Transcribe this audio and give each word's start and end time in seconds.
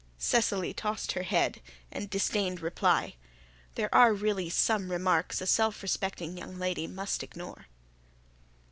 Cecily 0.17 0.73
tossed 0.73 1.11
her 1.11 1.21
head 1.21 1.61
and 1.91 2.09
disdained 2.09 2.59
reply. 2.59 3.17
There 3.75 3.93
are 3.93 4.15
really 4.15 4.49
some 4.49 4.89
remarks 4.89 5.41
a 5.41 5.45
self 5.45 5.83
respecting 5.83 6.35
young 6.39 6.57
lady 6.57 6.87
must 6.87 7.21
ignore. 7.21 7.67